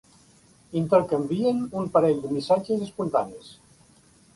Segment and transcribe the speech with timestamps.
[0.81, 3.59] Intercanvien un parell de missatges espontanis.